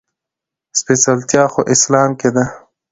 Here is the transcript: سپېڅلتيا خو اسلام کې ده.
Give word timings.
سپېڅلتيا 0.79 1.43
خو 1.53 1.61
اسلام 1.73 2.09
کې 2.19 2.29
ده. 2.35 2.43